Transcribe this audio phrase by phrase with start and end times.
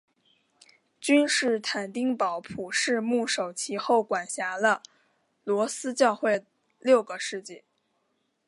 [0.99, 4.81] 君士坦丁堡普世牧首其后管辖了
[5.43, 6.43] 罗斯教会
[6.79, 7.61] 六个世纪。